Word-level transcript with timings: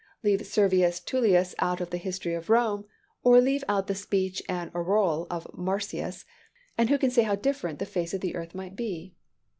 Leave 0.23 0.47
Servius 0.47 0.99
Tullius 0.99 1.53
out 1.59 1.79
of 1.79 1.91
the 1.91 1.99
history 1.99 2.33
of 2.33 2.49
Rome, 2.49 2.85
or 3.23 3.39
leave 3.39 3.63
out 3.69 3.85
the 3.85 3.93
speech 3.93 4.41
and 4.49 4.71
aureole 4.73 5.27
of 5.29 5.45
Marcius, 5.55 6.25
and 6.75 6.89
who 6.89 6.97
can 6.97 7.11
say 7.11 7.21
how 7.21 7.35
different 7.35 7.77
the 7.77 7.85
face 7.85 8.11
of 8.15 8.21
the 8.21 8.33
earth 8.35 8.55
might 8.55 8.75
be? 8.75 9.13